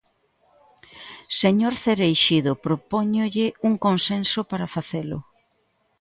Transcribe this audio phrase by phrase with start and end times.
[1.41, 5.17] Señor Cereixido, propóñolle un consenso para facelo.